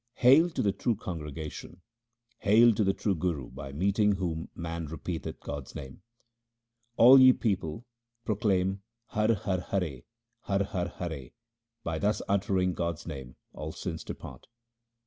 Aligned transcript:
Hail 0.15 0.49
to 0.49 0.63
the 0.63 0.71
true 0.71 0.95
congregation! 0.95 1.81
hail 2.39 2.73
to 2.73 2.83
the 2.83 2.91
true 2.95 3.13
Guru 3.13 3.51
by 3.51 3.71
meeting 3.71 4.13
whom 4.13 4.49
man 4.55 4.87
repeateth 4.87 5.39
God's 5.39 5.75
name! 5.75 6.01
All 6.97 7.19
ye 7.19 7.33
people, 7.33 7.85
proclaim 8.25 8.81
Har, 9.09 9.31
Har, 9.35 9.59
Hare, 9.59 10.01
Har, 10.39 10.63
Har, 10.63 10.87
Hare; 10.87 11.29
by 11.83 11.99
thus 11.99 12.23
uttering 12.27 12.73
God's 12.73 13.05
name 13.05 13.35
all 13.53 13.71
sins 13.73 14.03
depart. 14.03 14.47